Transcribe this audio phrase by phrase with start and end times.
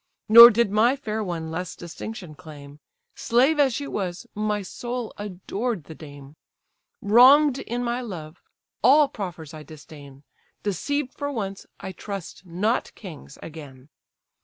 [0.27, 2.79] Nor did my fair one less distinction claim;
[3.13, 6.37] Slave as she was, my soul adored the dame.
[7.03, 8.41] Wrong'd in my love,
[8.81, 10.23] all proffers I disdain;
[10.63, 13.89] Deceived for once, I trust not kings again.